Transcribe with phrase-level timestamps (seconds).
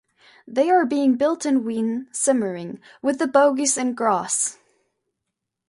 [0.47, 4.57] They are being built in Wien Simmering, with the bogies in Graz.